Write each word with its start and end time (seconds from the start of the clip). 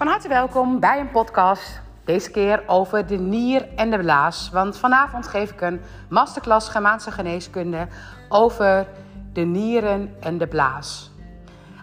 Van 0.00 0.08
harte 0.08 0.28
welkom 0.28 0.80
bij 0.80 1.00
een 1.00 1.10
podcast. 1.10 1.80
Deze 2.04 2.30
keer 2.30 2.62
over 2.66 3.06
de 3.06 3.16
nier 3.16 3.68
en 3.76 3.90
de 3.90 3.98
blaas. 3.98 4.50
Want 4.52 4.78
vanavond 4.78 5.26
geef 5.26 5.50
ik 5.50 5.60
een 5.60 5.80
masterclass 6.08 6.68
Germaanse 6.68 7.10
geneeskunde 7.10 7.86
over 8.28 8.86
de 9.32 9.40
nieren 9.40 10.14
en 10.20 10.38
de 10.38 10.46
blaas. 10.46 11.10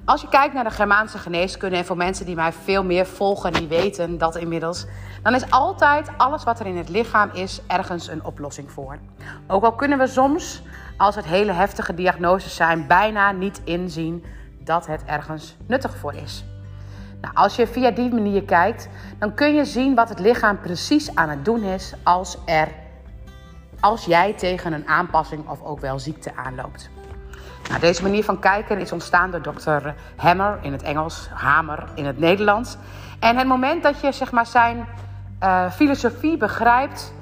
Als 0.06 0.22
je 0.22 0.30
kijkt 0.30 0.54
naar 0.54 0.64
de 0.64 0.70
Germaanse 0.70 1.18
geneeskunde 1.18 1.78
en 1.78 1.86
voor 1.86 1.98
mensen 1.98 2.26
die 2.26 2.36
mij 2.36 2.54
veel 2.54 2.84
meer 2.84 3.06
volgen, 3.06 3.54
die 3.54 3.68
weten 3.68 4.18
dat 4.18 4.36
inmiddels, 4.36 4.86
dan 5.24 5.36
is 5.36 5.52
altijd 5.52 6.10
alles 6.18 6.44
wat 6.44 6.60
er 6.60 6.66
in 6.66 6.78
het 6.78 6.90
lichaam 6.90 7.30
is 7.34 7.62
ergens 7.68 8.08
een 8.08 8.24
oplossing 8.24 8.72
voor. 8.72 8.98
Ook 9.48 9.64
al 9.64 9.76
kunnen 9.76 9.98
we 9.98 10.08
soms, 10.08 10.62
als 10.98 11.16
het 11.16 11.26
hele 11.26 11.52
heftige 11.52 11.94
diagnoses 11.94 12.56
zijn, 12.56 12.88
bijna 12.88 13.32
niet 13.32 13.62
inzien 13.64 14.26
dat 14.64 14.88
het 14.88 15.04
ergens 15.06 15.56
nuttig 15.68 15.98
voor 15.98 16.14
is. 16.14 16.46
Nou, 17.22 17.34
als 17.36 17.56
je 17.56 17.68
via 17.68 17.92
die 17.92 18.14
manier 18.14 18.44
kijkt, 18.44 18.90
dan 19.20 19.34
kun 19.34 19.56
je 19.56 19.66
zien 19.66 19.96
wat 19.96 20.10
het 20.10 20.20
lichaam 20.20 20.60
precies 20.60 21.16
aan 21.16 21.30
het 21.30 21.46
doen 21.46 21.64
is 21.64 21.94
als, 22.04 22.38
er, 22.46 22.68
als 23.80 24.06
jij 24.06 24.34
tegen 24.34 24.74
een 24.74 24.88
aanpassing 24.88 25.50
of 25.50 25.64
ook 25.64 25.80
wel 25.80 26.00
ziekte 26.00 26.36
aanloopt. 26.36 26.90
Nou, 27.70 27.80
deze 27.80 28.02
manier 28.02 28.24
van 28.24 28.40
kijken 28.40 28.80
is 28.80 28.92
ontstaan 28.92 29.32
door 29.32 29.42
dokter 29.42 29.96
Hammer 30.16 30.60
in 30.62 30.72
het 30.72 30.84
Engels, 30.84 31.30
Hamer 31.34 31.84
in 31.96 32.06
het 32.06 32.20
Nederlands. 32.20 32.78
En 33.20 33.38
het 33.38 33.48
moment 33.48 33.84
dat 33.84 34.02
je 34.02 34.12
zeg 34.12 34.32
maar, 34.32 34.46
zijn 34.46 34.86
uh, 35.44 35.72
filosofie 35.72 36.38
begrijpt, 36.38 37.14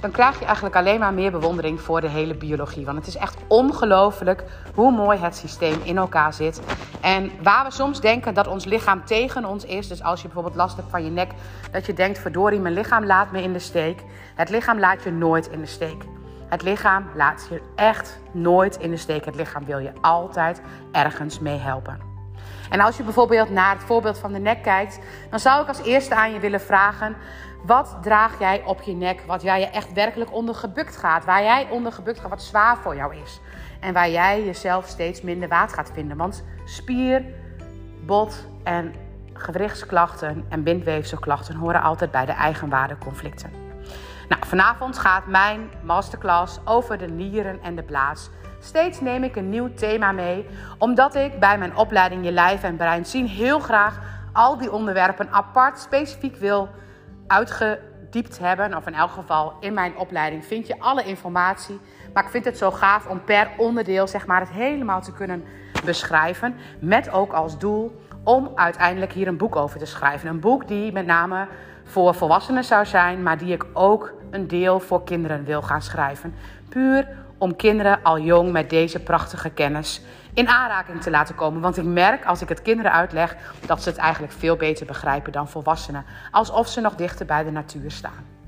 dan 0.00 0.10
krijg 0.10 0.38
je 0.38 0.44
eigenlijk 0.44 0.76
alleen 0.76 0.98
maar 0.98 1.14
meer 1.14 1.30
bewondering 1.30 1.80
voor 1.80 2.00
de 2.00 2.08
hele 2.08 2.34
biologie. 2.34 2.84
Want 2.84 2.98
het 2.98 3.06
is 3.06 3.16
echt 3.16 3.36
ongelooflijk 3.46 4.44
hoe 4.74 4.92
mooi 4.92 5.18
het 5.18 5.36
systeem 5.36 5.80
in 5.82 5.96
elkaar 5.96 6.32
zit. 6.32 6.60
En 7.00 7.30
waar 7.42 7.64
we 7.64 7.72
soms 7.72 8.00
denken 8.00 8.34
dat 8.34 8.46
ons 8.46 8.64
lichaam 8.64 9.04
tegen 9.04 9.44
ons 9.44 9.64
is, 9.64 9.88
dus 9.88 10.02
als 10.02 10.20
je 10.20 10.26
bijvoorbeeld 10.26 10.56
last 10.56 10.76
hebt 10.76 10.90
van 10.90 11.04
je 11.04 11.10
nek, 11.10 11.30
dat 11.72 11.86
je 11.86 11.92
denkt: 11.92 12.18
verdorie, 12.18 12.60
mijn 12.60 12.74
lichaam 12.74 13.04
laat 13.04 13.32
me 13.32 13.42
in 13.42 13.52
de 13.52 13.58
steek. 13.58 14.04
Het 14.34 14.50
lichaam 14.50 14.78
laat 14.78 15.02
je 15.02 15.12
nooit 15.12 15.48
in 15.48 15.60
de 15.60 15.66
steek. 15.66 16.04
Het 16.48 16.62
lichaam 16.62 17.06
laat 17.14 17.46
je 17.50 17.62
echt 17.76 18.20
nooit 18.32 18.76
in 18.76 18.90
de 18.90 18.96
steek. 18.96 19.24
Het 19.24 19.34
lichaam 19.34 19.64
wil 19.64 19.78
je 19.78 19.92
altijd 20.00 20.62
ergens 20.92 21.38
mee 21.38 21.58
helpen. 21.58 22.10
En 22.70 22.80
als 22.80 22.96
je 22.96 23.02
bijvoorbeeld 23.02 23.50
naar 23.50 23.74
het 23.74 23.84
voorbeeld 23.84 24.18
van 24.18 24.32
de 24.32 24.38
nek 24.38 24.62
kijkt, 24.62 24.98
dan 25.30 25.38
zou 25.38 25.62
ik 25.62 25.68
als 25.68 25.82
eerste 25.82 26.14
aan 26.14 26.32
je 26.32 26.40
willen 26.40 26.60
vragen: 26.60 27.16
wat 27.62 27.98
draag 28.02 28.38
jij 28.38 28.62
op 28.64 28.82
je 28.82 28.92
nek, 28.92 29.22
wat 29.26 29.42
jij 29.42 29.60
je 29.60 29.66
echt 29.66 29.92
werkelijk 29.92 30.32
onder 30.32 30.54
gebukt 30.54 30.96
gaat, 30.96 31.24
waar 31.24 31.42
jij 31.42 31.66
onder 31.70 31.92
gebukt 31.92 32.20
gaat, 32.20 32.30
wat 32.30 32.42
zwaar 32.42 32.76
voor 32.76 32.96
jou 32.96 33.16
is 33.16 33.40
en 33.80 33.92
waar 33.92 34.10
jij 34.10 34.44
jezelf 34.44 34.86
steeds 34.86 35.22
minder 35.22 35.48
waard 35.48 35.72
gaat 35.72 35.90
vinden? 35.94 36.16
Want 36.16 36.44
spier, 36.64 37.24
bot 38.06 38.46
en 38.64 38.94
gewrichtsklachten 39.32 40.44
en 40.48 40.62
bindweefselklachten 40.62 41.56
horen 41.56 41.82
altijd 41.82 42.10
bij 42.10 42.26
de 42.26 42.32
eigenwaardeconflicten. 42.32 43.50
Nou, 44.28 44.46
vanavond 44.46 44.98
gaat 44.98 45.26
mijn 45.26 45.70
masterclass 45.82 46.60
over 46.64 46.98
de 46.98 47.06
nieren 47.06 47.62
en 47.62 47.74
de 47.74 47.82
blaas. 47.82 48.30
Steeds 48.60 49.00
neem 49.00 49.24
ik 49.24 49.36
een 49.36 49.48
nieuw 49.48 49.74
thema 49.74 50.12
mee, 50.12 50.46
omdat 50.78 51.14
ik 51.14 51.40
bij 51.40 51.58
mijn 51.58 51.76
opleiding 51.76 52.24
Je 52.24 52.32
Lijf 52.32 52.62
en 52.62 52.76
Brein 52.76 53.06
zien 53.06 53.26
heel 53.26 53.58
graag 53.58 54.00
al 54.32 54.58
die 54.58 54.72
onderwerpen 54.72 55.30
apart 55.30 55.78
specifiek 55.78 56.36
wil 56.36 56.68
uitgediept 57.30 58.38
hebben. 58.38 58.76
Of 58.76 58.86
in 58.86 58.94
elk 58.94 59.10
geval 59.10 59.52
in 59.60 59.74
mijn 59.74 59.96
opleiding 59.96 60.44
vind 60.44 60.66
je 60.66 60.78
alle 60.78 61.04
informatie. 61.04 61.80
Maar 62.12 62.24
ik 62.24 62.30
vind 62.30 62.44
het 62.44 62.58
zo 62.58 62.70
gaaf 62.70 63.06
om 63.06 63.24
per 63.24 63.50
onderdeel 63.56 64.06
zeg 64.06 64.26
maar, 64.26 64.40
het 64.40 64.50
helemaal 64.50 65.00
te 65.00 65.12
kunnen 65.12 65.44
beschrijven. 65.84 66.56
Met 66.78 67.10
ook 67.10 67.32
als 67.32 67.58
doel 67.58 68.00
om 68.24 68.52
uiteindelijk 68.54 69.12
hier 69.12 69.28
een 69.28 69.36
boek 69.36 69.56
over 69.56 69.78
te 69.78 69.86
schrijven. 69.86 70.28
Een 70.28 70.40
boek 70.40 70.68
die 70.68 70.92
met 70.92 71.06
name 71.06 71.46
voor 71.84 72.14
volwassenen 72.14 72.64
zou 72.64 72.86
zijn, 72.86 73.22
maar 73.22 73.38
die 73.38 73.52
ik 73.52 73.66
ook 73.72 74.12
een 74.30 74.48
deel 74.48 74.80
voor 74.80 75.04
kinderen 75.04 75.44
wil 75.44 75.62
gaan 75.62 75.82
schrijven. 75.82 76.34
Puur 76.68 77.08
om 77.38 77.56
kinderen 77.56 78.02
al 78.02 78.18
jong 78.18 78.52
met 78.52 78.70
deze 78.70 79.02
prachtige 79.02 79.50
kennis 79.50 80.02
in 80.34 80.48
aanraking 80.48 81.02
te 81.02 81.10
laten 81.10 81.34
komen. 81.34 81.60
Want 81.60 81.76
ik 81.76 81.84
merk 81.84 82.24
als 82.24 82.42
ik 82.42 82.48
het 82.48 82.62
kinderen 82.62 82.92
uitleg 82.92 83.36
dat 83.66 83.82
ze 83.82 83.88
het 83.88 83.98
eigenlijk 83.98 84.32
veel 84.32 84.56
beter 84.56 84.86
begrijpen 84.86 85.32
dan 85.32 85.48
volwassenen. 85.48 86.04
Alsof 86.30 86.68
ze 86.68 86.80
nog 86.80 86.94
dichter 86.94 87.26
bij 87.26 87.44
de 87.44 87.50
natuur 87.50 87.90
staan. 87.90 88.38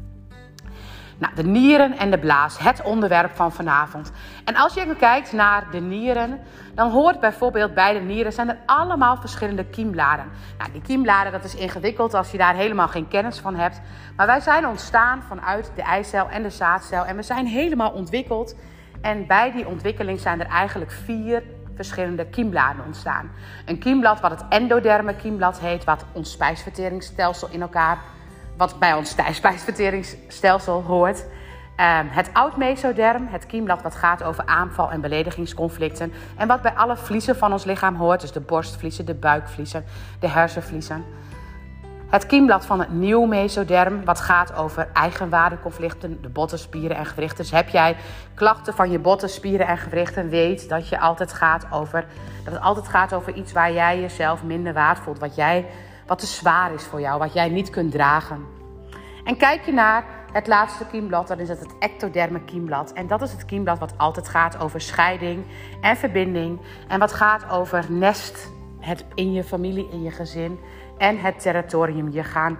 Nou, 1.22 1.34
de 1.34 1.42
nieren 1.42 1.98
en 1.98 2.10
de 2.10 2.18
blaas, 2.18 2.58
het 2.58 2.82
onderwerp 2.82 3.36
van 3.36 3.52
vanavond. 3.52 4.12
En 4.44 4.56
als 4.56 4.74
je 4.74 4.96
kijkt 4.96 5.32
naar 5.32 5.70
de 5.70 5.80
nieren, 5.80 6.40
dan 6.74 6.90
hoort 6.90 7.20
bijvoorbeeld 7.20 7.74
bij 7.74 7.92
de 7.92 8.00
nieren 8.00 8.32
zijn 8.32 8.48
er 8.48 8.58
allemaal 8.66 9.16
verschillende 9.16 9.64
kiembladen. 9.64 10.24
Nou, 10.58 10.72
die 10.72 10.82
kiembladen, 10.82 11.32
dat 11.32 11.44
is 11.44 11.54
ingewikkeld 11.54 12.14
als 12.14 12.30
je 12.30 12.38
daar 12.38 12.54
helemaal 12.54 12.88
geen 12.88 13.08
kennis 13.08 13.38
van 13.38 13.54
hebt. 13.54 13.80
Maar 14.16 14.26
wij 14.26 14.40
zijn 14.40 14.66
ontstaan 14.66 15.22
vanuit 15.22 15.72
de 15.74 15.82
eicel 15.82 16.28
en 16.28 16.42
de 16.42 16.50
zaadcel 16.50 17.04
en 17.04 17.16
we 17.16 17.22
zijn 17.22 17.46
helemaal 17.46 17.90
ontwikkeld. 17.90 18.56
En 19.00 19.26
bij 19.26 19.52
die 19.52 19.66
ontwikkeling 19.66 20.20
zijn 20.20 20.40
er 20.40 20.46
eigenlijk 20.46 20.90
vier 20.90 21.42
verschillende 21.74 22.26
kiembladen 22.26 22.84
ontstaan. 22.84 23.30
Een 23.66 23.78
kiemblad 23.78 24.20
wat 24.20 24.30
het 24.30 24.44
endoderme 24.48 25.16
kiemblad 25.16 25.60
heet, 25.60 25.84
wat 25.84 26.04
ons 26.12 26.30
spijsverteringsstelsel 26.30 27.48
in 27.50 27.62
elkaar 27.62 27.98
wat 28.56 28.78
bij 28.78 28.94
ons 28.94 29.16
spijsverteringsstelsel 29.32 30.82
hoort. 30.82 31.24
Um, 31.76 32.08
het 32.08 32.30
oud-mesoderm, 32.32 33.26
het 33.26 33.46
kiemblad 33.46 33.82
wat 33.82 33.94
gaat 33.94 34.22
over 34.22 34.46
aanval- 34.46 34.90
en 34.90 35.00
beledigingsconflicten. 35.00 36.12
En 36.36 36.48
wat 36.48 36.62
bij 36.62 36.72
alle 36.72 36.96
vliezen 36.96 37.36
van 37.36 37.52
ons 37.52 37.64
lichaam 37.64 37.96
hoort, 37.96 38.20
dus 38.20 38.32
de 38.32 38.40
borstvliezen, 38.40 39.06
de 39.06 39.14
buikvliezen, 39.14 39.84
de 40.20 40.28
hersenvliezen. 40.28 41.04
Het 42.12 42.26
kiemblad 42.26 42.66
van 42.66 42.78
het 42.78 42.92
nieuw 42.92 43.24
mesoderm, 43.24 44.04
wat 44.04 44.20
gaat 44.20 44.56
over 44.56 44.88
eigenwaardeconflicten, 44.92 46.22
de 46.22 46.28
bottenspieren 46.28 46.96
en 46.96 47.06
gewrichten. 47.06 47.36
Dus 47.36 47.50
heb 47.50 47.68
jij 47.68 47.96
klachten 48.34 48.74
van 48.74 48.90
je 48.90 48.98
botten, 48.98 49.28
spieren 49.28 49.66
en 49.66 49.78
gewrichten, 49.78 50.28
weet 50.28 50.68
dat, 50.68 50.88
je 50.88 51.00
altijd 51.00 51.32
gaat 51.32 51.66
over, 51.70 52.04
dat 52.44 52.52
het 52.52 52.62
altijd 52.62 52.88
gaat 52.88 53.14
over 53.14 53.34
iets 53.34 53.52
waar 53.52 53.72
jij 53.72 54.00
jezelf 54.00 54.42
minder 54.42 54.72
waard 54.72 54.98
voelt. 54.98 55.18
Wat 55.18 55.34
jij 55.34 55.66
wat 56.06 56.18
te 56.18 56.26
zwaar 56.26 56.74
is 56.74 56.84
voor 56.84 57.00
jou, 57.00 57.18
wat 57.18 57.32
jij 57.32 57.48
niet 57.48 57.70
kunt 57.70 57.92
dragen. 57.92 58.46
En 59.24 59.36
kijk 59.36 59.64
je 59.64 59.72
naar 59.72 60.04
het 60.32 60.46
laatste 60.46 60.86
kiemblad, 60.86 61.28
dan 61.28 61.38
is 61.38 61.48
het 61.48 61.60
het 61.60 61.74
ectoderme 61.78 62.40
kiemblad. 62.40 62.92
En 62.92 63.06
dat 63.06 63.22
is 63.22 63.32
het 63.32 63.44
kiemblad 63.44 63.78
wat 63.78 63.94
altijd 63.96 64.28
gaat 64.28 64.58
over 64.60 64.80
scheiding 64.80 65.44
en 65.80 65.96
verbinding. 65.96 66.60
En 66.88 66.98
wat 66.98 67.12
gaat 67.12 67.50
over 67.50 67.84
nest, 67.88 68.50
het 68.80 69.04
in 69.14 69.32
je 69.32 69.44
familie, 69.44 69.88
in 69.90 70.02
je 70.02 70.10
gezin. 70.10 70.58
En 71.02 71.18
het 71.18 71.40
territorium, 71.40 72.10
je 72.10 72.24
gaan 72.24 72.58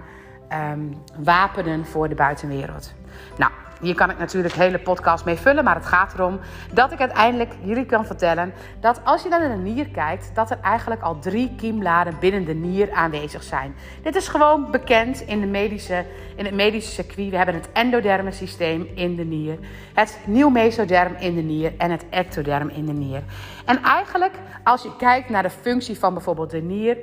um, 0.71 0.97
wapenen 1.17 1.85
voor 1.85 2.09
de 2.09 2.15
buitenwereld. 2.15 2.93
Nou, 3.37 3.51
hier 3.81 3.95
kan 3.95 4.09
ik 4.09 4.17
natuurlijk 4.17 4.53
hele 4.53 4.79
podcast 4.79 5.25
mee 5.25 5.35
vullen, 5.35 5.63
maar 5.63 5.75
het 5.75 5.85
gaat 5.85 6.13
erom 6.13 6.39
dat 6.73 6.91
ik 6.91 6.99
uiteindelijk 6.99 7.53
jullie 7.63 7.85
kan 7.85 8.05
vertellen 8.05 8.53
dat 8.79 9.01
als 9.03 9.23
je 9.23 9.29
naar 9.29 9.49
de 9.49 9.55
nier 9.55 9.89
kijkt, 9.89 10.31
dat 10.33 10.51
er 10.51 10.57
eigenlijk 10.61 11.01
al 11.01 11.19
drie 11.19 11.55
kiembladen 11.55 12.15
binnen 12.19 12.45
de 12.45 12.53
nier 12.53 12.91
aanwezig 12.91 13.43
zijn. 13.43 13.75
Dit 14.01 14.15
is 14.15 14.27
gewoon 14.27 14.71
bekend 14.71 15.21
in, 15.21 15.39
de 15.39 15.47
medische, 15.47 16.05
in 16.35 16.45
het 16.45 16.53
medische 16.53 16.91
circuit. 16.91 17.29
We 17.29 17.37
hebben 17.37 17.55
het 17.55 17.69
endoderme 17.73 18.31
systeem 18.31 18.87
in 18.95 19.15
de 19.15 19.25
nier, 19.25 19.57
het 19.93 20.19
nieuw 20.25 20.49
mesoderm 20.49 21.15
in 21.19 21.35
de 21.35 21.41
nier 21.41 21.73
en 21.77 21.91
het 21.91 22.05
ectoderm 22.09 22.69
in 22.69 22.85
de 22.85 22.93
nier. 22.93 23.23
En 23.65 23.83
eigenlijk, 23.83 24.33
als 24.63 24.83
je 24.83 24.95
kijkt 24.95 25.29
naar 25.29 25.43
de 25.43 25.49
functie 25.49 25.99
van 25.99 26.13
bijvoorbeeld 26.13 26.49
de 26.49 26.61
nier, 26.61 26.97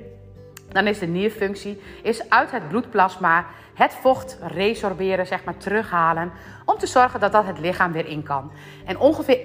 dan 0.73 0.87
is 0.87 0.99
de 0.99 1.07
nierfunctie 1.07 1.81
is 2.03 2.31
uit 2.31 2.51
het 2.51 2.69
bloedplasma 2.69 3.47
het 3.75 3.95
vocht 3.95 4.39
resorberen, 4.41 5.27
zeg 5.27 5.45
maar 5.45 5.57
terughalen, 5.57 6.33
om 6.65 6.79
te 6.79 6.87
zorgen 6.87 7.21
dat 7.21 7.33
dat 7.33 7.47
het 7.47 7.59
lichaam 7.59 7.93
weer 7.93 8.07
in 8.07 8.23
kan. 8.23 8.53
En 8.85 8.99
ongeveer 8.99 9.39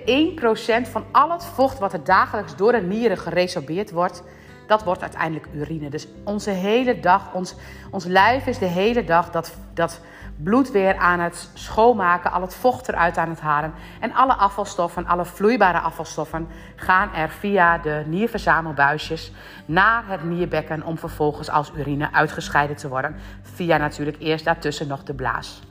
1% 0.85 0.89
van 0.89 1.05
al 1.11 1.31
het 1.31 1.45
vocht 1.45 1.79
wat 1.79 1.93
er 1.93 2.03
dagelijks 2.03 2.55
door 2.55 2.71
de 2.71 2.81
nieren 2.81 3.17
geresorbeerd 3.17 3.91
wordt, 3.91 4.23
dat 4.67 4.83
wordt 4.83 5.01
uiteindelijk 5.01 5.47
urine. 5.53 5.89
Dus 5.89 6.07
onze 6.23 6.49
hele 6.49 6.99
dag, 6.99 7.33
ons, 7.33 7.55
ons 7.91 8.05
lijf 8.05 8.47
is 8.47 8.57
de 8.57 8.65
hele 8.65 9.03
dag 9.03 9.31
dat, 9.31 9.57
dat 9.73 10.01
bloed 10.37 10.71
weer 10.71 10.97
aan 10.97 11.19
het 11.19 11.49
schoonmaken, 11.53 12.31
al 12.31 12.41
het 12.41 12.55
vocht 12.55 12.87
eruit 12.87 13.17
aan 13.17 13.29
het 13.29 13.39
halen. 13.39 13.73
En 13.99 14.13
alle 14.13 14.33
afvalstoffen, 14.33 15.07
alle 15.07 15.25
vloeibare 15.25 15.79
afvalstoffen 15.79 16.47
gaan 16.75 17.13
er 17.13 17.29
via 17.29 17.77
de 17.77 18.03
nierverzamelbuisjes 18.05 19.31
naar 19.65 20.03
het 20.07 20.23
nierbekken 20.23 20.83
om 20.83 20.97
vervolgens 20.97 21.49
als 21.49 21.71
urine 21.77 22.11
uitgescheiden 22.11 22.75
te 22.75 22.87
worden. 22.87 23.15
Via 23.41 23.77
natuurlijk 23.77 24.17
eerst 24.19 24.45
daartussen 24.45 24.87
nog 24.87 25.03
de 25.03 25.13
blaas. 25.13 25.61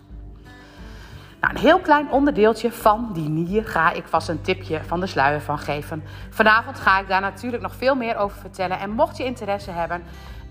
Nou, 1.44 1.56
een 1.56 1.62
heel 1.62 1.80
klein 1.80 2.10
onderdeeltje 2.10 2.72
van 2.72 3.10
die 3.12 3.28
nier 3.28 3.66
ga 3.66 3.92
ik 3.92 4.06
vast 4.06 4.28
een 4.28 4.40
tipje 4.40 4.80
van 4.86 5.00
de 5.00 5.06
sluier 5.06 5.40
van 5.40 5.58
geven. 5.58 6.02
Vanavond 6.30 6.78
ga 6.80 7.00
ik 7.00 7.08
daar 7.08 7.20
natuurlijk 7.20 7.62
nog 7.62 7.74
veel 7.74 7.94
meer 7.94 8.16
over 8.16 8.38
vertellen. 8.38 8.78
En 8.78 8.90
mocht 8.90 9.16
je 9.16 9.24
interesse 9.24 9.70
hebben, 9.70 10.02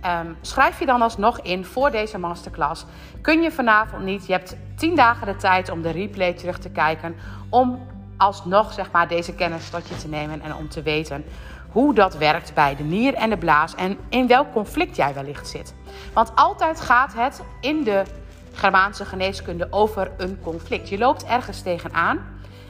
Um, 0.05 0.37
schrijf 0.41 0.79
je 0.79 0.85
dan 0.85 1.01
alsnog 1.01 1.39
in 1.39 1.65
voor 1.65 1.91
deze 1.91 2.17
masterclass. 2.17 2.85
Kun 3.21 3.41
je 3.41 3.51
vanavond 3.51 4.03
niet, 4.03 4.25
je 4.25 4.33
hebt 4.33 4.55
10 4.75 4.95
dagen 4.95 5.27
de 5.27 5.35
tijd 5.35 5.69
om 5.69 5.81
de 5.81 5.89
replay 5.89 6.33
terug 6.33 6.59
te 6.59 6.69
kijken. 6.69 7.15
Om 7.49 7.87
alsnog 8.17 8.73
zeg 8.73 8.91
maar, 8.91 9.07
deze 9.07 9.35
kennis 9.35 9.69
tot 9.69 9.87
je 9.87 9.95
te 9.95 10.07
nemen 10.07 10.41
en 10.41 10.55
om 10.55 10.69
te 10.69 10.81
weten 10.81 11.25
hoe 11.73 11.93
dat 11.93 12.17
werkt 12.17 12.53
bij 12.53 12.75
de 12.75 12.83
nier 12.83 13.13
en 13.13 13.29
de 13.29 13.37
blaas 13.37 13.75
en 13.75 13.97
in 14.09 14.27
welk 14.27 14.51
conflict 14.51 14.95
jij 14.95 15.13
wellicht 15.13 15.47
zit. 15.47 15.73
Want 16.13 16.31
altijd 16.35 16.81
gaat 16.81 17.13
het 17.13 17.41
in 17.61 17.83
de 17.83 18.03
Germaanse 18.53 19.05
geneeskunde 19.05 19.67
over 19.69 20.11
een 20.17 20.39
conflict. 20.41 20.89
Je 20.89 20.97
loopt 20.97 21.25
ergens 21.25 21.61
tegenaan 21.61 22.19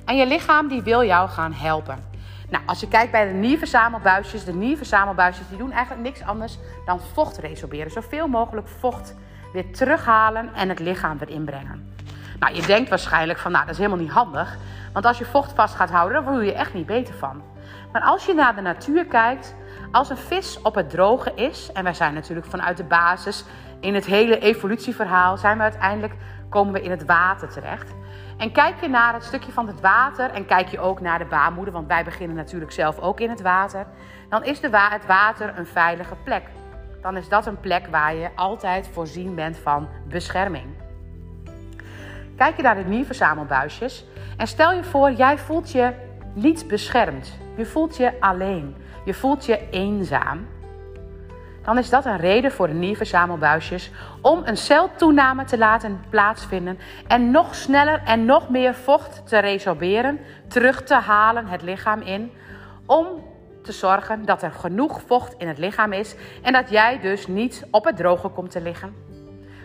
en 0.06 0.16
je 0.16 0.28
lichaam 0.28 0.68
die 0.68 0.82
wil 0.82 1.04
jou 1.04 1.30
gaan 1.30 1.54
helpen. 1.54 2.13
Nou, 2.54 2.66
als 2.66 2.80
je 2.80 2.88
kijkt 2.88 3.12
bij 3.12 3.28
de 3.28 3.34
nierverzamelbuisjes, 3.34 4.44
de 4.44 4.54
nierverzamelbuisjes 4.54 5.48
die 5.48 5.58
doen 5.58 5.72
eigenlijk 5.72 6.04
niks 6.04 6.24
anders 6.24 6.58
dan 6.86 7.00
vocht 7.14 7.38
resorberen. 7.38 7.92
Zoveel 7.92 8.28
mogelijk 8.28 8.68
vocht 8.68 9.16
weer 9.54 9.72
terughalen 9.72 10.54
en 10.54 10.70
het 10.70 10.80
lichaam 10.80 11.18
weer 11.18 11.30
inbrengen. 11.30 11.96
Nou, 12.40 12.56
je 12.56 12.62
denkt 12.62 12.90
waarschijnlijk 12.90 13.40
van, 13.40 13.52
nou, 13.52 13.64
dat 13.64 13.74
is 13.74 13.80
helemaal 13.80 14.04
niet 14.04 14.12
handig. 14.12 14.58
Want 14.94 15.06
als 15.06 15.18
je 15.18 15.26
vocht 15.26 15.54
vast 15.54 15.76
gaat 15.76 15.90
houden, 15.90 16.24
dan 16.24 16.34
voel 16.34 16.42
je 16.42 16.46
je 16.46 16.54
echt 16.54 16.74
niet 16.74 16.86
beter 16.86 17.14
van. 17.14 17.42
Maar 17.92 18.02
als 18.02 18.26
je 18.26 18.34
naar 18.34 18.56
de 18.56 18.62
natuur 18.62 19.06
kijkt, 19.06 19.56
als 19.92 20.10
een 20.10 20.18
vis 20.18 20.62
op 20.62 20.76
het 20.76 20.90
droge 20.90 21.34
is, 21.36 21.72
en 21.72 21.84
wij 21.84 21.94
zijn 21.94 22.14
natuurlijk 22.14 22.48
vanuit 22.48 22.78
de 22.78 22.84
basis 22.84 23.46
in 23.80 23.94
het 23.94 24.06
hele 24.06 24.40
evolutieverhaal, 24.40 25.38
zijn 25.38 25.58
we 25.58 25.64
uiteindelijk 25.64 26.14
komen 26.50 26.74
we 26.74 26.82
in 26.82 26.92
het 26.92 27.06
water 27.06 27.50
terecht. 27.50 27.94
En 28.44 28.52
kijk 28.52 28.82
je 28.82 28.88
naar 28.88 29.14
het 29.14 29.24
stukje 29.24 29.52
van 29.52 29.68
het 29.68 29.82
water 29.82 30.30
en 30.30 30.46
kijk 30.46 30.68
je 30.68 30.80
ook 30.80 31.00
naar 31.00 31.20
de 31.20 31.26
baarmoeder, 31.26 31.74
want 31.74 31.88
wij 31.88 32.04
beginnen 32.04 32.36
natuurlijk 32.36 32.72
zelf 32.72 33.00
ook 33.00 33.20
in 33.20 33.30
het 33.30 33.42
water, 33.42 33.86
dan 34.30 34.44
is 34.44 34.60
de 34.60 34.70
het 34.78 35.06
water 35.06 35.58
een 35.58 35.66
veilige 35.66 36.16
plek. 36.24 36.44
Dan 37.02 37.18
is 37.18 37.30
dat 37.30 37.46
een 37.46 37.60
plek 37.60 37.88
waar 37.88 38.16
je 38.16 38.30
altijd 38.36 38.88
voorzien 38.88 39.36
bent 39.36 39.58
van 39.58 39.88
bescherming. 40.08 40.66
Kijk 42.36 42.56
je 42.56 42.62
naar 42.62 42.76
de 42.76 42.84
nierverzamelbuisjes 42.84 44.06
en 44.38 44.48
stel 44.48 44.74
je 44.74 44.84
voor, 44.84 45.12
jij 45.12 45.38
voelt 45.38 45.72
je 45.72 45.94
niet 46.34 46.68
beschermd. 46.68 47.38
Je 47.58 47.66
voelt 47.66 47.98
je 47.98 48.20
alleen. 48.20 48.76
Je 49.06 49.14
voelt 49.14 49.46
je 49.46 49.70
eenzaam. 49.70 50.48
Dan 51.64 51.78
is 51.78 51.90
dat 51.90 52.06
een 52.06 52.18
reden 52.18 52.52
voor 52.52 52.68
de 52.68 52.74
nierverzamelbuisjes 52.74 53.92
om 54.22 54.42
een 54.46 54.58
celtoename 54.58 55.44
te 55.44 55.58
laten 55.58 56.02
plaatsvinden 56.10 56.80
en 57.08 57.32
nog 57.32 57.56
sneller 57.56 58.02
en 58.06 58.26
nog 58.26 58.50
meer 58.50 58.76
vocht 58.76 59.28
te 59.28 59.38
resorberen, 59.38 60.20
terug 60.48 60.84
te 60.84 60.96
halen 60.96 61.48
het 61.48 61.62
lichaam 61.62 62.02
in, 62.02 62.32
om 62.86 63.08
te 63.62 63.72
zorgen 63.72 64.26
dat 64.26 64.44
er 64.44 64.52
genoeg 64.52 65.02
vocht 65.06 65.36
in 65.38 65.48
het 65.48 65.58
lichaam 65.58 65.94
is 65.94 66.16
en 66.42 66.54
dat 66.54 66.70
jij 66.70 67.00
dus 67.00 67.28
niet 67.28 67.66
op 67.72 67.86
het 67.86 67.98
droge 67.98 68.30
komt 68.30 68.52
te 68.52 68.62
liggen. 68.62 68.94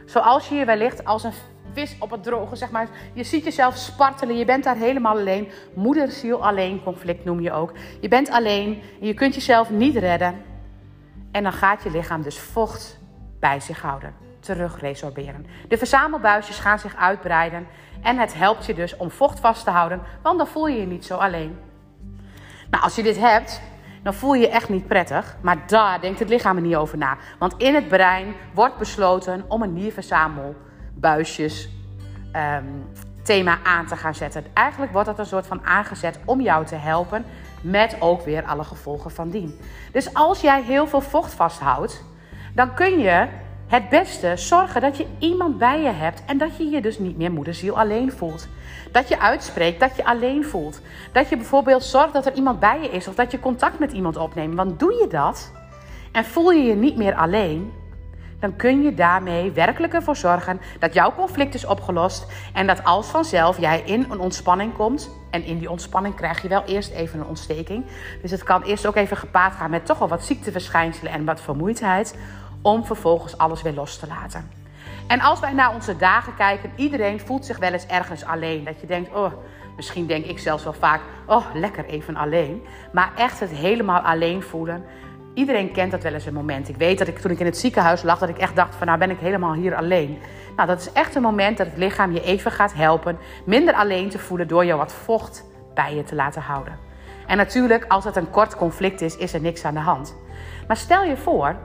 Zoals 0.07 0.49
je 0.49 0.55
je 0.55 0.65
wellicht 0.65 1.05
als 1.05 1.25
een 1.25 1.33
vis 1.73 1.97
op 1.99 2.11
het 2.11 2.23
droge, 2.23 2.57
zeg 2.57 2.71
maar. 2.71 2.89
Je 3.13 3.25
ziet 3.25 3.45
jezelf 3.45 3.77
spartelen, 3.77 4.37
je 4.37 4.45
bent 4.45 4.65
daar 4.65 4.77
helemaal 4.77 5.19
alleen. 5.19 5.49
Moederziel 5.75 6.47
alleen 6.47 6.83
conflict 6.83 7.25
noem 7.25 7.41
je 7.41 7.53
ook. 7.53 7.73
Je 8.01 8.09
bent 8.09 8.31
alleen, 8.31 8.83
je 9.01 9.15
kunt 9.15 9.35
jezelf 9.35 9.71
niet 9.71 9.97
redden. 9.97 10.35
En 11.33 11.43
dan 11.43 11.53
gaat 11.53 11.83
je 11.83 11.91
lichaam 11.91 12.23
dus 12.23 12.39
vocht 12.39 12.99
bij 13.41 13.61
zich 13.61 13.81
houden, 13.81 14.15
terug 14.41 14.81
resorberen. 14.81 15.47
De 15.69 15.79
verzamelbuisjes 15.79 16.59
gaan 16.59 16.79
zich 16.79 16.97
uitbreiden 16.97 17.67
en 18.03 18.19
het 18.19 18.35
helpt 18.35 18.67
je 18.67 18.75
dus 18.75 18.97
om 18.97 19.11
vocht 19.11 19.41
vast 19.41 19.65
te 19.65 19.71
houden, 19.71 20.01
want 20.23 20.39
dan 20.39 20.47
voel 20.47 20.67
je 20.67 20.81
je 20.81 20.87
niet 20.87 21.05
zo 21.05 21.17
alleen. 21.17 21.59
Nou, 22.71 22.83
als 22.85 22.95
je 22.95 23.03
dit 23.03 23.19
hebt, 23.19 23.61
dan 24.03 24.15
voel 24.15 24.35
je 24.35 24.41
je 24.41 24.49
echt 24.49 24.69
niet 24.69 24.87
prettig. 24.87 25.37
Maar 25.41 25.67
daar 25.67 26.01
denkt 26.01 26.19
het 26.19 26.29
lichaam 26.29 26.57
er 26.57 26.63
niet 26.63 26.77
over 26.77 26.99
na. 26.99 27.17
Want 27.39 27.55
in 27.57 27.75
het 27.75 27.89
brein 27.89 28.35
wordt 28.55 28.79
besloten 28.79 29.45
om 29.49 29.63
een 29.63 29.73
nierverzamelbuisjes 29.73 31.69
um, 32.37 32.89
thema 33.23 33.59
aan 33.63 33.87
te 33.87 33.97
gaan 33.97 34.15
zetten. 34.15 34.45
Eigenlijk 34.53 34.93
wordt 34.93 35.09
dat 35.09 35.19
een 35.19 35.27
soort 35.27 35.47
van 35.47 35.65
aangezet 35.65 36.19
om 36.25 36.41
jou 36.41 36.67
te 36.67 36.75
helpen 36.75 37.25
met 37.63 37.97
ook 38.01 38.25
weer 38.25 38.45
alle 38.45 38.65
gevolgen 38.65 39.11
van 39.11 39.31
dien. 39.31 39.59
Dus 39.93 40.15
als 40.15 40.41
jij 40.41 40.63
heel 40.63 40.87
veel 40.87 41.01
vocht 41.01 41.35
vasthoudt, 41.35 42.05
dan 42.55 42.75
kun 42.75 42.99
je 42.99 43.27
het 43.69 43.89
beste 43.89 44.33
zorgen 44.37 44.81
dat 44.81 44.97
je 44.97 45.07
iemand 45.19 45.59
bij 45.59 45.81
je 45.81 45.91
hebt 45.91 46.23
en 46.27 46.39
dat 46.39 46.57
je 46.57 46.69
je 46.69 46.81
dus 46.81 46.99
niet 46.99 47.17
meer 47.17 47.33
moederziel 47.33 47.79
alleen 47.79 48.13
voelt. 48.13 48.49
Dat 48.93 49.09
je 49.09 49.21
uitspreekt 49.21 49.81
dat 49.81 49.97
je 49.97 50.05
alleen 50.05 50.45
voelt. 50.45 50.81
Dat 51.13 51.29
je 51.29 51.37
bijvoorbeeld 51.37 51.85
zorgt 51.85 52.13
dat 52.13 52.27
er 52.27 52.35
iemand 52.35 52.61
bij 52.61 52.81
je 52.83 52.89
is 52.89 53.09
of 53.09 53.15
dat 53.15 53.31
je 53.31 53.41
contact 53.41 53.79
met 53.79 53.93
iemand 53.93 54.17
opneemt. 54.17 54.55
Want 54.55 54.79
doe 54.79 54.93
je 54.93 55.07
dat 55.09 55.53
en 56.13 56.25
voel 56.25 56.51
je 56.51 56.63
je 56.63 56.75
niet 56.75 56.97
meer 56.97 57.15
alleen, 57.15 57.73
dan 58.41 58.57
kun 58.57 58.83
je 58.83 58.95
daarmee 58.95 59.51
werkelijk 59.51 59.95
ervoor 59.95 60.17
zorgen 60.17 60.61
dat 60.79 60.95
jouw 60.95 61.15
conflict 61.15 61.55
is 61.55 61.65
opgelost 61.65 62.27
en 62.53 62.67
dat 62.67 62.85
als 62.85 63.07
vanzelf 63.07 63.61
jij 63.61 63.81
in 63.81 64.07
een 64.11 64.21
ontspanning 64.21 64.75
komt. 64.75 65.11
En 65.31 65.45
in 65.45 65.59
die 65.59 65.71
ontspanning 65.71 66.15
krijg 66.15 66.43
je 66.43 66.49
wel 66.49 66.65
eerst 66.65 66.91
even 66.91 67.21
een 67.21 67.27
ontsteking. 67.27 67.85
Dus 68.23 68.31
het 68.31 68.43
kan 68.43 68.63
eerst 68.63 68.87
ook 68.87 68.97
even 68.97 69.17
gepaard 69.17 69.55
gaan 69.55 69.71
met 69.71 69.87
toch 69.87 69.99
wel 69.99 70.09
wat 70.09 70.25
ziekteverschijnselen 70.25 71.13
en 71.13 71.25
wat 71.25 71.41
vermoeidheid, 71.41 72.19
om 72.63 72.85
vervolgens 72.85 73.39
alles 73.39 73.63
weer 73.63 73.75
los 73.75 73.97
te 73.97 74.07
laten. 74.07 74.51
En 75.07 75.21
als 75.21 75.41
wij 75.41 75.53
naar 75.53 75.75
onze 75.75 75.97
dagen 75.97 76.35
kijken, 76.35 76.71
iedereen 76.77 77.21
voelt 77.21 77.47
zich 77.47 77.59
wel 77.59 77.73
eens 77.73 77.87
ergens 77.87 78.25
alleen. 78.25 78.65
Dat 78.65 78.81
je 78.81 78.87
denkt, 78.87 79.15
oh, 79.15 79.33
misschien 79.77 80.07
denk 80.07 80.25
ik 80.25 80.39
zelfs 80.39 80.65
wel 80.65 80.73
vaak, 80.73 81.01
oh, 81.27 81.45
lekker 81.55 81.85
even 81.85 82.17
alleen. 82.17 82.63
Maar 82.93 83.13
echt 83.17 83.41
het 83.41 83.51
helemaal 83.51 84.01
alleen 84.01 84.43
voelen, 84.43 84.85
Iedereen 85.39 85.73
kent 85.73 85.91
dat 85.91 86.03
wel 86.03 86.13
eens 86.13 86.27
een 86.27 86.35
moment. 86.35 86.69
Ik 86.69 86.77
weet 86.77 86.99
dat 86.99 87.09
ik 87.09 87.19
toen 87.19 87.31
ik 87.31 87.39
in 87.39 87.47
het 87.47 87.59
ziekenhuis 87.59 88.03
lag, 88.03 88.19
dat 88.19 88.29
ik 88.29 88.39
echt 88.39 88.57
dacht 88.57 88.75
van 88.75 88.87
nou 88.87 88.99
ben 88.99 89.11
ik 89.11 89.19
helemaal 89.19 89.53
hier 89.53 89.75
alleen. 89.75 90.19
Nou, 90.57 90.69
dat 90.69 90.81
is 90.81 90.93
echt 90.93 91.15
een 91.15 91.23
moment 91.23 91.59
dat 91.59 91.67
het 91.67 91.77
lichaam 91.77 92.13
je 92.13 92.23
even 92.23 92.51
gaat 92.51 92.75
helpen 92.75 93.19
minder 93.45 93.75
alleen 93.75 94.09
te 94.09 94.19
voelen 94.19 94.49
door 94.49 94.65
je 94.65 94.77
wat 94.77 94.93
vocht 94.93 95.45
bij 95.75 95.95
je 95.95 96.05
te 96.05 96.15
laten 96.15 96.43
houden. 96.43 96.79
En 97.27 97.37
natuurlijk, 97.37 97.85
als 97.89 98.05
het 98.05 98.17
een 98.17 98.31
kort 98.31 98.57
conflict 98.57 99.01
is, 99.01 99.17
is 99.17 99.35
er 99.35 99.41
niks 99.41 99.65
aan 99.65 99.75
de 99.75 99.81
hand. 99.81 100.17
Maar 100.67 100.77
stel 100.77 101.05
je 101.05 101.17
voor, 101.17 101.57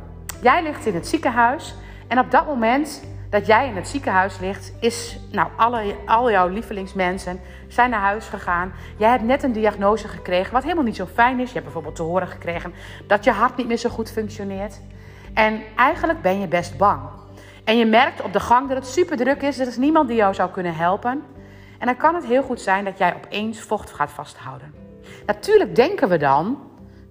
jij 0.42 0.64
ligt 0.64 0.86
in 0.86 0.94
het 0.94 1.08
ziekenhuis 1.08 1.75
en 2.08 2.20
op 2.20 2.31
dat 2.31 2.46
moment 2.46 3.04
dat 3.33 3.45
jij 3.45 3.68
in 3.68 3.75
het 3.75 3.88
ziekenhuis 3.88 4.39
ligt, 4.39 4.74
is 4.80 5.19
nou, 5.31 5.50
alle, 5.56 5.95
al 6.06 6.31
jouw 6.31 6.47
lievelingsmensen 6.47 7.39
zijn 7.68 7.89
naar 7.89 8.00
huis 8.00 8.27
gegaan. 8.27 8.74
Jij 8.97 9.09
hebt 9.09 9.24
net 9.24 9.44
een 9.44 9.51
diagnose 9.51 10.07
gekregen, 10.07 10.53
wat 10.53 10.63
helemaal 10.63 10.83
niet 10.83 10.95
zo 10.95 11.06
fijn 11.13 11.39
is. 11.39 11.47
Je 11.47 11.53
hebt 11.53 11.63
bijvoorbeeld 11.63 11.95
te 11.95 12.01
horen 12.01 12.27
gekregen 12.27 12.74
dat 13.07 13.24
je 13.24 13.31
hart 13.31 13.57
niet 13.57 13.68
meer 13.68 13.77
zo 13.77 13.89
goed 13.89 14.12
functioneert. 14.12 14.80
En 15.33 15.62
eigenlijk 15.75 16.21
ben 16.21 16.39
je 16.39 16.47
best 16.47 16.77
bang. 16.77 17.01
En 17.63 17.77
je 17.77 17.85
merkt 17.85 18.21
op 18.21 18.33
de 18.33 18.39
gang 18.39 18.68
dat 18.68 18.77
het 18.77 18.88
super 18.88 19.18
druk 19.18 19.41
is. 19.41 19.59
Er 19.59 19.68
is 19.68 19.77
niemand 19.77 20.07
die 20.07 20.18
jou 20.18 20.33
zou 20.33 20.50
kunnen 20.50 20.75
helpen. 20.75 21.24
En 21.79 21.86
dan 21.86 21.97
kan 21.97 22.15
het 22.15 22.25
heel 22.25 22.44
goed 22.44 22.62
zijn 22.62 22.86
dat 22.86 22.97
jij 22.97 23.15
opeens 23.15 23.59
vocht 23.59 23.91
gaat 23.91 24.12
vasthouden. 24.12 24.74
Natuurlijk 25.25 25.75
denken 25.75 26.09
we 26.09 26.18
dan 26.18 26.59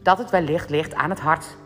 dat 0.03 0.19
het 0.19 0.31
wellicht 0.31 0.71
ligt 0.71 0.95
aan 0.95 1.11
het 1.11 1.21
hart. 1.21 1.57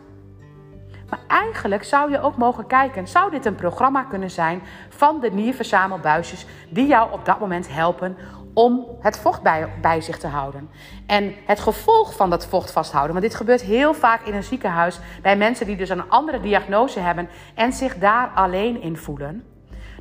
Maar 1.09 1.19
eigenlijk 1.27 1.83
zou 1.83 2.11
je 2.11 2.21
ook 2.21 2.37
mogen 2.37 2.67
kijken, 2.67 3.07
zou 3.07 3.31
dit 3.31 3.45
een 3.45 3.55
programma 3.55 4.03
kunnen 4.03 4.31
zijn 4.31 4.61
van 4.89 5.19
de 5.19 5.31
nierverzamelbuisjes 5.31 6.45
die 6.69 6.87
jou 6.87 7.11
op 7.11 7.25
dat 7.25 7.39
moment 7.39 7.73
helpen 7.73 8.17
om 8.53 8.85
het 8.99 9.19
vocht 9.19 9.41
bij, 9.41 9.69
bij 9.81 10.01
zich 10.01 10.17
te 10.17 10.27
houden. 10.27 10.69
En 11.05 11.33
het 11.45 11.59
gevolg 11.59 12.15
van 12.15 12.29
dat 12.29 12.47
vocht 12.47 12.71
vasthouden, 12.71 13.11
want 13.11 13.25
dit 13.25 13.35
gebeurt 13.35 13.61
heel 13.61 13.93
vaak 13.93 14.25
in 14.25 14.33
een 14.33 14.43
ziekenhuis 14.43 14.99
bij 15.21 15.37
mensen 15.37 15.65
die 15.65 15.75
dus 15.75 15.89
een 15.89 16.09
andere 16.09 16.39
diagnose 16.39 16.99
hebben 16.99 17.29
en 17.55 17.73
zich 17.73 17.97
daar 17.97 18.31
alleen 18.35 18.81
in 18.81 18.97
voelen, 18.97 19.43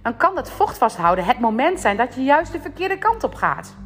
dan 0.02 0.16
kan 0.16 0.34
dat 0.34 0.50
vocht 0.50 0.78
vasthouden 0.78 1.24
het 1.24 1.38
moment 1.38 1.80
zijn 1.80 1.96
dat 1.96 2.14
je 2.14 2.24
juist 2.24 2.52
de 2.52 2.60
verkeerde 2.60 2.98
kant 2.98 3.24
op 3.24 3.34
gaat. 3.34 3.76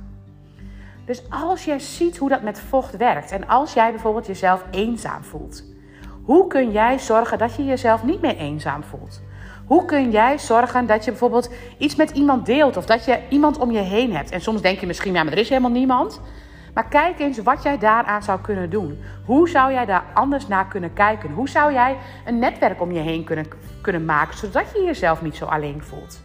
Dus 1.04 1.22
als 1.30 1.64
jij 1.64 1.78
ziet 1.78 2.16
hoe 2.16 2.28
dat 2.28 2.42
met 2.42 2.60
vocht 2.60 2.96
werkt 2.96 3.30
en 3.30 3.48
als 3.48 3.72
jij 3.72 3.90
bijvoorbeeld 3.90 4.26
jezelf 4.26 4.64
eenzaam 4.70 5.24
voelt, 5.24 5.64
hoe 6.24 6.46
kun 6.46 6.70
jij 6.70 6.98
zorgen 6.98 7.38
dat 7.38 7.54
je 7.56 7.64
jezelf 7.64 8.04
niet 8.04 8.20
meer 8.20 8.36
eenzaam 8.36 8.82
voelt? 8.82 9.22
Hoe 9.66 9.84
kun 9.84 10.10
jij 10.10 10.38
zorgen 10.38 10.86
dat 10.86 11.04
je 11.04 11.10
bijvoorbeeld 11.10 11.52
iets 11.78 11.96
met 11.96 12.10
iemand 12.10 12.46
deelt 12.46 12.76
of 12.76 12.86
dat 12.86 13.04
je 13.04 13.18
iemand 13.28 13.58
om 13.58 13.70
je 13.70 13.78
heen 13.78 14.14
hebt? 14.14 14.30
En 14.30 14.40
soms 14.40 14.62
denk 14.62 14.78
je 14.78 14.86
misschien, 14.86 15.12
ja, 15.12 15.22
maar 15.22 15.32
er 15.32 15.38
is 15.38 15.48
helemaal 15.48 15.70
niemand. 15.70 16.20
Maar 16.74 16.88
kijk 16.88 17.18
eens 17.18 17.38
wat 17.38 17.62
jij 17.62 17.78
daaraan 17.78 18.22
zou 18.22 18.40
kunnen 18.40 18.70
doen. 18.70 18.98
Hoe 19.24 19.48
zou 19.48 19.72
jij 19.72 19.86
daar 19.86 20.04
anders 20.14 20.48
naar 20.48 20.68
kunnen 20.68 20.92
kijken? 20.92 21.30
Hoe 21.30 21.48
zou 21.48 21.72
jij 21.72 21.96
een 22.26 22.38
netwerk 22.38 22.80
om 22.80 22.92
je 22.92 23.00
heen 23.00 23.24
kunnen, 23.24 23.46
kunnen 23.82 24.04
maken 24.04 24.38
zodat 24.38 24.64
je 24.74 24.82
jezelf 24.82 25.22
niet 25.22 25.36
zo 25.36 25.44
alleen 25.44 25.82
voelt? 25.82 26.22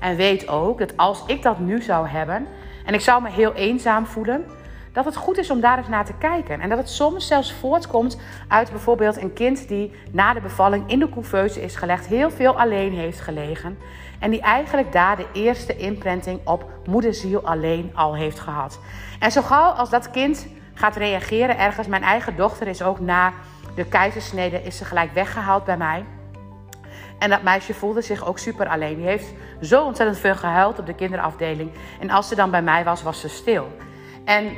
En 0.00 0.16
weet 0.16 0.48
ook 0.48 0.78
dat 0.78 0.96
als 0.96 1.22
ik 1.26 1.42
dat 1.42 1.58
nu 1.58 1.82
zou 1.82 2.08
hebben 2.08 2.46
en 2.84 2.94
ik 2.94 3.00
zou 3.00 3.22
me 3.22 3.30
heel 3.30 3.54
eenzaam 3.54 4.06
voelen, 4.06 4.44
dat 4.92 5.04
het 5.04 5.16
goed 5.16 5.38
is 5.38 5.50
om 5.50 5.60
daar 5.60 5.78
eens 5.78 5.88
naar 5.88 6.04
te 6.04 6.12
kijken. 6.18 6.60
En 6.60 6.68
dat 6.68 6.78
het 6.78 6.90
soms 6.90 7.26
zelfs 7.26 7.52
voortkomt 7.52 8.20
uit 8.48 8.70
bijvoorbeeld 8.70 9.16
een 9.16 9.32
kind 9.32 9.68
die 9.68 9.92
na 10.10 10.34
de 10.34 10.40
bevalling 10.40 10.90
in 10.90 10.98
de 10.98 11.08
couveuse 11.08 11.62
is 11.62 11.76
gelegd, 11.76 12.06
heel 12.06 12.30
veel 12.30 12.58
alleen 12.58 12.92
heeft 12.92 13.20
gelegen. 13.20 13.78
En 14.18 14.30
die 14.30 14.40
eigenlijk 14.40 14.92
daar 14.92 15.16
de 15.16 15.26
eerste 15.32 15.76
imprinting 15.76 16.40
op 16.44 16.70
moederziel 16.86 17.46
alleen 17.46 17.90
al 17.94 18.16
heeft 18.16 18.40
gehad. 18.40 18.78
En 19.18 19.32
zo 19.32 19.42
gauw 19.42 19.70
als 19.70 19.90
dat 19.90 20.10
kind 20.10 20.46
gaat 20.74 20.96
reageren 20.96 21.58
ergens, 21.58 21.86
mijn 21.86 22.02
eigen 22.02 22.36
dochter 22.36 22.66
is 22.66 22.82
ook 22.82 23.00
na 23.00 23.32
de 23.74 23.84
keizersnede, 23.84 24.62
is 24.62 24.76
ze 24.76 24.84
gelijk 24.84 25.12
weggehaald 25.12 25.64
bij 25.64 25.76
mij. 25.76 26.04
En 27.18 27.30
dat 27.30 27.42
meisje 27.42 27.74
voelde 27.74 28.00
zich 28.00 28.26
ook 28.26 28.38
super 28.38 28.68
alleen. 28.68 28.96
Die 28.96 29.06
heeft 29.06 29.32
zo 29.62 29.84
ontzettend 29.84 30.18
veel 30.18 30.34
gehuild 30.34 30.78
op 30.78 30.86
de 30.86 30.94
kinderafdeling. 30.94 31.70
En 32.00 32.10
als 32.10 32.28
ze 32.28 32.34
dan 32.34 32.50
bij 32.50 32.62
mij 32.62 32.84
was, 32.84 33.02
was 33.02 33.20
ze 33.20 33.28
stil. 33.28 33.68
En 34.24 34.50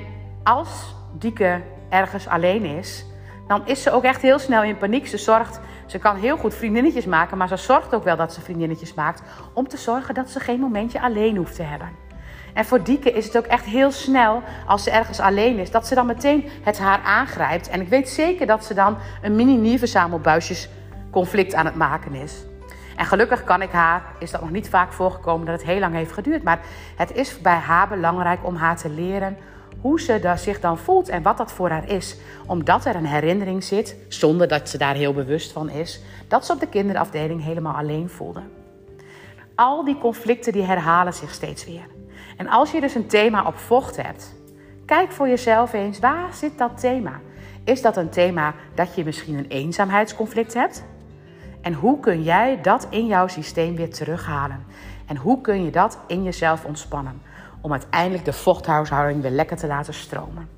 als 0.51 0.95
Dieke 1.13 1.61
ergens 1.89 2.29
alleen 2.29 2.65
is, 2.65 3.05
dan 3.49 3.67
is 3.67 3.83
ze 3.83 3.91
ook 3.91 4.05
echt 4.05 4.23
heel 4.23 4.39
snel 4.39 4.63
in 4.63 4.77
paniek. 4.77 5.07
Ze 5.07 5.19
zorgt, 5.19 5.61
ze 5.87 5.99
kan 5.99 6.17
heel 6.17 6.37
goed 6.37 6.55
vriendinnetjes 6.55 7.05
maken, 7.05 7.39
maar 7.39 7.49
ze 7.49 7.57
zorgt 7.57 7.95
ook 7.95 8.05
wel 8.05 8.17
dat 8.17 8.33
ze 8.33 8.41
vriendinnetjes 8.41 8.95
maakt 8.95 9.23
om 9.53 9.69
te 9.69 9.77
zorgen 9.77 10.15
dat 10.15 10.31
ze 10.31 10.41
geen 10.41 10.61
momentje 10.61 11.01
alleen 11.01 11.37
hoeft 11.37 11.55
te 11.55 11.63
hebben. 11.63 11.89
En 12.55 12.65
voor 12.65 12.83
Dieke 12.83 13.13
is 13.13 13.25
het 13.25 13.37
ook 13.37 13.45
echt 13.45 13.65
heel 13.65 13.91
snel, 13.91 14.43
als 14.67 14.83
ze 14.83 14.91
ergens 14.91 15.21
alleen 15.21 15.59
is, 15.59 15.71
dat 15.71 15.87
ze 15.87 15.95
dan 15.95 16.07
meteen 16.07 16.49
het 16.63 16.79
haar 16.79 17.01
aangrijpt. 17.05 17.69
En 17.69 17.81
ik 17.81 17.89
weet 17.89 18.09
zeker 18.09 18.47
dat 18.47 18.65
ze 18.65 18.75
dan 18.75 18.97
een 19.23 19.35
mini-nierverzamelbuisjes 19.35 20.69
conflict 21.11 21.55
aan 21.55 21.67
het 21.67 21.75
maken 21.75 22.15
is. 22.15 22.45
En 22.97 23.07
gelukkig 23.07 23.45
kan 23.45 23.63
ik 23.63 23.71
haar, 23.71 24.03
is 24.19 24.31
dat 24.31 24.41
nog 24.41 24.51
niet 24.51 24.69
vaak 24.69 24.93
voorgekomen 24.93 25.47
dat 25.47 25.55
het 25.55 25.67
heel 25.71 25.81
lang 25.81 25.95
heeft 25.95 26.13
geduurd. 26.13 26.43
Maar 26.43 26.61
het 26.97 27.13
is 27.13 27.41
bij 27.41 27.57
haar 27.57 27.89
belangrijk 27.89 28.41
om 28.43 28.57
haar 28.57 28.77
te 28.77 28.91
leren 28.91 29.37
hoe 29.81 30.01
ze 30.01 30.35
zich 30.37 30.61
dan 30.61 30.79
voelt 30.79 31.09
en 31.09 31.23
wat 31.23 31.37
dat 31.37 31.53
voor 31.53 31.71
haar 31.71 31.89
is. 31.89 32.17
Omdat 32.47 32.85
er 32.85 32.97
een 32.97 33.07
herinnering 33.07 33.65
zit, 33.65 33.97
zonder 34.09 34.49
dat 34.49 34.69
ze 34.69 34.79
daar 34.79 34.95
heel 34.95 35.15
bewust 35.15 35.53
van 35.53 35.71
is, 35.71 36.01
dat 36.29 36.47
ze 36.47 36.53
op 36.53 36.61
de 36.61 36.69
kinderafdeling 36.69 37.45
helemaal 37.45 37.75
alleen 37.75 38.09
voelde. 38.09 38.43
Al 39.55 39.85
die 39.85 39.99
conflicten 39.99 40.53
die 40.53 40.63
herhalen 40.63 41.15
zich 41.15 41.31
steeds 41.31 41.65
weer. 41.65 41.87
En 42.37 42.49
als 42.49 42.71
je 42.71 42.81
dus 42.81 42.95
een 42.95 43.07
thema 43.07 43.47
op 43.47 43.59
vocht 43.59 43.97
hebt, 43.97 44.35
kijk 44.87 45.13
voor 45.13 45.29
jezelf 45.29 45.73
eens, 45.73 45.99
waar 45.99 46.35
zit 46.35 46.59
dat 46.59 46.81
thema? 46.81 47.21
Is 47.65 47.83
dat 47.83 47.97
een 47.97 48.09
thema 48.09 48.55
dat 48.75 48.95
je 48.95 49.05
misschien 49.05 49.39
een 49.39 49.49
eenzaamheidsconflict 49.49 50.55
hebt? 50.55 50.85
En 51.61 51.75
hoe 51.75 52.01
kun 52.01 52.23
jij 52.23 52.59
dat 52.63 52.87
in 52.91 53.07
jouw 53.07 53.27
systeem 53.27 53.77
weer 53.77 53.91
terughalen? 53.91 54.65
En 55.07 55.17
hoe 55.17 55.41
kun 55.41 55.65
je 55.65 55.71
dat 55.71 55.99
in 56.07 56.23
jezelf 56.23 56.65
ontspannen? 56.65 57.23
Om 57.61 57.73
uiteindelijk 57.73 58.25
de 58.25 58.33
vochthuishouding 58.33 59.23
weer 59.23 59.31
lekker 59.31 59.57
te 59.57 59.67
laten 59.67 59.95
stromen. 59.95 60.49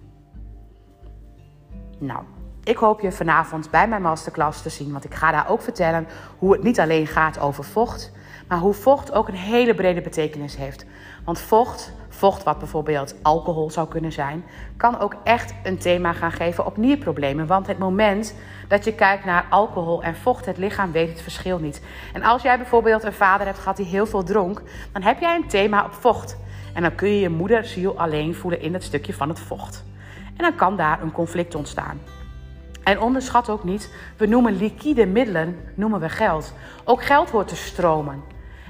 Nou, 1.98 2.22
ik 2.64 2.76
hoop 2.76 3.00
je 3.00 3.12
vanavond 3.12 3.70
bij 3.70 3.88
mijn 3.88 4.02
masterclass 4.02 4.62
te 4.62 4.68
zien. 4.68 4.92
Want 4.92 5.04
ik 5.04 5.14
ga 5.14 5.30
daar 5.30 5.48
ook 5.48 5.62
vertellen 5.62 6.06
hoe 6.38 6.52
het 6.52 6.62
niet 6.62 6.80
alleen 6.80 7.06
gaat 7.06 7.38
over 7.38 7.64
vocht. 7.64 8.12
Maar 8.48 8.58
hoe 8.58 8.74
vocht 8.74 9.12
ook 9.12 9.28
een 9.28 9.34
hele 9.34 9.74
brede 9.74 10.00
betekenis 10.00 10.56
heeft. 10.56 10.86
Want 11.24 11.38
vocht, 11.38 11.92
vocht 12.08 12.42
wat 12.42 12.58
bijvoorbeeld 12.58 13.14
alcohol 13.22 13.70
zou 13.70 13.88
kunnen 13.88 14.12
zijn, 14.12 14.44
kan 14.76 14.98
ook 14.98 15.16
echt 15.24 15.54
een 15.62 15.78
thema 15.78 16.12
gaan 16.12 16.32
geven 16.32 16.66
op 16.66 16.76
nierproblemen. 16.76 17.46
Want 17.46 17.66
het 17.66 17.78
moment 17.78 18.34
dat 18.68 18.84
je 18.84 18.94
kijkt 18.94 19.24
naar 19.24 19.46
alcohol 19.50 20.02
en 20.02 20.16
vocht, 20.16 20.46
het 20.46 20.56
lichaam 20.56 20.92
weet 20.92 21.08
het 21.08 21.22
verschil 21.22 21.58
niet. 21.58 21.82
En 22.12 22.22
als 22.22 22.42
jij 22.42 22.56
bijvoorbeeld 22.56 23.02
een 23.02 23.12
vader 23.12 23.46
hebt 23.46 23.58
gehad 23.58 23.76
die 23.76 23.86
heel 23.86 24.06
veel 24.06 24.22
dronk, 24.22 24.62
dan 24.92 25.02
heb 25.02 25.20
jij 25.20 25.36
een 25.36 25.48
thema 25.48 25.84
op 25.84 25.92
vocht. 25.92 26.36
En 26.74 26.82
dan 26.82 26.94
kun 26.94 27.08
je 27.08 27.20
je 27.20 27.28
moederziel 27.28 27.98
alleen 27.98 28.34
voelen 28.34 28.60
in 28.60 28.72
het 28.72 28.82
stukje 28.82 29.14
van 29.14 29.28
het 29.28 29.40
vocht. 29.40 29.84
En 30.36 30.44
dan 30.44 30.54
kan 30.54 30.76
daar 30.76 31.02
een 31.02 31.12
conflict 31.12 31.54
ontstaan. 31.54 32.00
En 32.82 33.00
onderschat 33.00 33.48
ook 33.48 33.64
niet, 33.64 33.94
we 34.16 34.26
noemen 34.26 34.56
liquide 34.56 35.06
middelen 35.06 35.56
noemen 35.74 36.00
we 36.00 36.08
geld. 36.08 36.54
Ook 36.84 37.04
geld 37.04 37.30
hoort 37.30 37.48
te 37.48 37.56
stromen. 37.56 38.22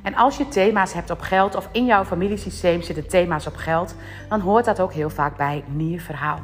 En 0.02 0.14
als 0.14 0.36
je 0.36 0.48
thema's 0.48 0.92
hebt 0.92 1.10
op 1.10 1.20
geld 1.20 1.54
of 1.54 1.68
in 1.72 1.86
jouw 1.86 2.04
familiesysteem 2.04 2.82
zitten 2.82 3.08
thema's 3.08 3.46
op 3.46 3.56
geld, 3.56 3.94
dan 4.28 4.40
hoort 4.40 4.64
dat 4.64 4.80
ook 4.80 4.92
heel 4.92 5.10
vaak 5.10 5.36
bij 5.36 5.64
nierverhaal. 5.66 6.40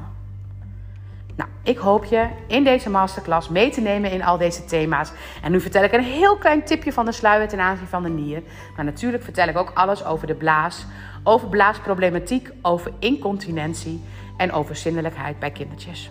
Ik 1.68 1.78
hoop 1.78 2.04
je 2.04 2.28
in 2.46 2.64
deze 2.64 2.90
masterclass 2.90 3.48
mee 3.48 3.70
te 3.70 3.80
nemen 3.80 4.10
in 4.10 4.24
al 4.24 4.38
deze 4.38 4.64
thema's. 4.64 5.12
En 5.42 5.52
nu 5.52 5.60
vertel 5.60 5.82
ik 5.82 5.92
een 5.92 6.02
heel 6.02 6.36
klein 6.36 6.64
tipje 6.64 6.92
van 6.92 7.04
de 7.04 7.12
sluier 7.12 7.48
ten 7.48 7.60
aanzien 7.60 7.86
van 7.86 8.02
de 8.02 8.08
nier. 8.08 8.42
Maar 8.76 8.84
natuurlijk 8.84 9.22
vertel 9.22 9.48
ik 9.48 9.56
ook 9.56 9.70
alles 9.74 10.04
over 10.04 10.26
de 10.26 10.34
blaas, 10.34 10.86
over 11.24 11.48
blaasproblematiek, 11.48 12.50
over 12.62 12.92
incontinentie 12.98 14.04
en 14.36 14.52
over 14.52 14.76
zinnelijkheid 14.76 15.38
bij 15.38 15.50
kindertjes. 15.50 16.10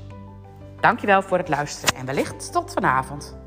Dankjewel 0.80 1.22
voor 1.22 1.38
het 1.38 1.50
luisteren 1.50 1.96
en 1.96 2.06
wellicht 2.06 2.52
tot 2.52 2.74
vanavond. 2.74 3.47